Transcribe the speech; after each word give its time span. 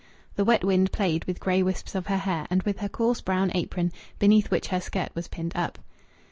The 0.35 0.43
wet 0.43 0.63
wind 0.63 0.91
played 0.91 1.25
with 1.25 1.39
grey 1.39 1.61
wisps 1.61 1.93
of 1.93 2.07
her 2.07 2.17
hair, 2.17 2.47
and 2.49 2.63
with 2.63 2.79
her 2.79 2.89
coarse 2.89 3.21
brown 3.21 3.51
apron, 3.53 3.91
beneath 4.17 4.49
which 4.49 4.69
her 4.69 4.81
skirt 4.81 5.11
was 5.13 5.27
pinned 5.27 5.55
up. 5.55 5.77